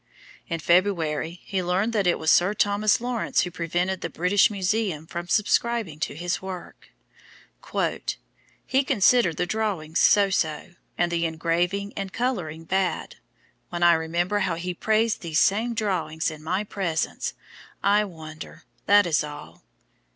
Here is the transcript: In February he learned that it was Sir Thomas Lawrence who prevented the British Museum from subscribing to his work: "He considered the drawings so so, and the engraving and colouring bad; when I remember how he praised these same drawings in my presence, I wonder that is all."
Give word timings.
In 0.49 0.59
February 0.59 1.41
he 1.43 1.61
learned 1.61 1.93
that 1.93 2.07
it 2.07 2.17
was 2.17 2.31
Sir 2.31 2.55
Thomas 2.55 2.99
Lawrence 2.99 3.41
who 3.41 3.51
prevented 3.51 4.01
the 4.01 4.09
British 4.09 4.49
Museum 4.49 5.05
from 5.05 5.27
subscribing 5.27 5.99
to 5.99 6.15
his 6.15 6.41
work: 6.41 6.89
"He 8.65 8.83
considered 8.83 9.37
the 9.37 9.45
drawings 9.45 9.99
so 9.99 10.31
so, 10.31 10.71
and 10.97 11.11
the 11.11 11.27
engraving 11.27 11.93
and 11.95 12.11
colouring 12.11 12.63
bad; 12.63 13.17
when 13.69 13.83
I 13.83 13.93
remember 13.93 14.39
how 14.39 14.55
he 14.55 14.73
praised 14.73 15.21
these 15.21 15.37
same 15.39 15.75
drawings 15.75 16.31
in 16.31 16.41
my 16.41 16.63
presence, 16.63 17.35
I 17.83 18.03
wonder 18.03 18.63
that 18.87 19.05
is 19.05 19.23
all." 19.23 19.61